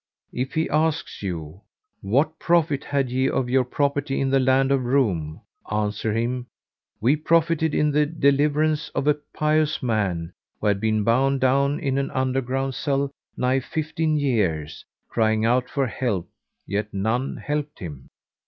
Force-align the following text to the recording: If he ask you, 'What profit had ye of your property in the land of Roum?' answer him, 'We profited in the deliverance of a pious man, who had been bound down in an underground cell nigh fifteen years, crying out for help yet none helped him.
If 0.33 0.55
he 0.55 0.67
ask 0.67 1.21
you, 1.21 1.61
'What 2.01 2.39
profit 2.39 2.85
had 2.85 3.11
ye 3.11 3.29
of 3.29 3.51
your 3.51 3.63
property 3.63 4.19
in 4.19 4.31
the 4.31 4.39
land 4.39 4.71
of 4.71 4.83
Roum?' 4.83 5.41
answer 5.71 6.11
him, 6.11 6.47
'We 6.99 7.17
profited 7.17 7.75
in 7.75 7.91
the 7.91 8.07
deliverance 8.07 8.89
of 8.95 9.05
a 9.05 9.13
pious 9.13 9.83
man, 9.83 10.33
who 10.59 10.65
had 10.65 10.81
been 10.81 11.03
bound 11.03 11.39
down 11.39 11.79
in 11.79 11.99
an 11.99 12.09
underground 12.09 12.73
cell 12.73 13.11
nigh 13.37 13.59
fifteen 13.59 14.17
years, 14.17 14.83
crying 15.07 15.45
out 15.45 15.69
for 15.69 15.85
help 15.85 16.27
yet 16.65 16.91
none 16.91 17.37
helped 17.37 17.77
him. 17.77 18.07